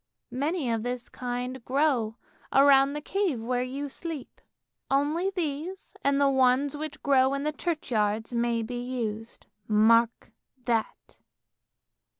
Many 0.33 0.71
of 0.71 0.81
this 0.81 1.09
kind 1.09 1.63
grow 1.63 2.15
round 2.51 2.95
the 2.95 3.01
cave 3.01 3.39
where 3.39 3.61
you 3.61 3.87
sleep; 3.87 4.41
only 4.89 5.29
these 5.29 5.93
and 6.03 6.19
the 6.19 6.27
ones 6.27 6.75
which 6.75 7.03
grow 7.03 7.35
in 7.35 7.43
the 7.43 7.51
churchyards 7.53 8.33
may 8.33 8.63
be 8.63 8.81
used. 8.83 9.45
Mark 9.67 10.31
that! 10.65 11.19